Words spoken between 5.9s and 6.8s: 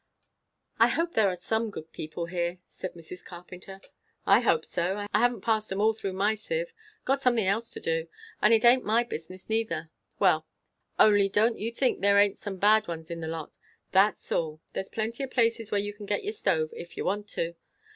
through my sieve;